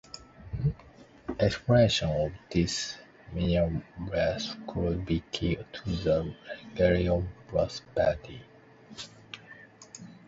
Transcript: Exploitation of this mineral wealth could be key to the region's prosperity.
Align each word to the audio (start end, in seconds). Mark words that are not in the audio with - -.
Exploitation 1.39 2.09
of 2.09 2.31
this 2.49 2.97
mineral 3.33 3.83
wealth 4.11 4.55
could 4.65 5.05
be 5.05 5.23
key 5.31 5.59
to 5.73 5.89
the 5.91 6.35
region's 6.75 7.27
prosperity. 7.47 8.41